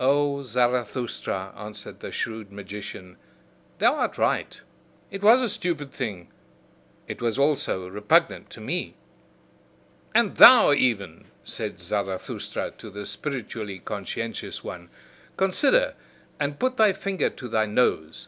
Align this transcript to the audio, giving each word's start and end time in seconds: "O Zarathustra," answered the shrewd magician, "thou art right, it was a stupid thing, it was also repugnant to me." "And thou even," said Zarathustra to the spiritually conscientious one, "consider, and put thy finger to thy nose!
"O 0.00 0.42
Zarathustra," 0.42 1.52
answered 1.56 2.00
the 2.00 2.10
shrewd 2.10 2.50
magician, 2.50 3.16
"thou 3.78 3.94
art 3.94 4.18
right, 4.18 4.60
it 5.08 5.22
was 5.22 5.40
a 5.40 5.48
stupid 5.48 5.92
thing, 5.92 6.32
it 7.06 7.22
was 7.22 7.38
also 7.38 7.86
repugnant 7.86 8.50
to 8.50 8.60
me." 8.60 8.96
"And 10.16 10.34
thou 10.34 10.72
even," 10.72 11.26
said 11.44 11.78
Zarathustra 11.78 12.72
to 12.72 12.90
the 12.90 13.06
spiritually 13.06 13.78
conscientious 13.78 14.64
one, 14.64 14.90
"consider, 15.36 15.94
and 16.40 16.58
put 16.58 16.76
thy 16.76 16.92
finger 16.92 17.30
to 17.30 17.46
thy 17.46 17.66
nose! 17.66 18.26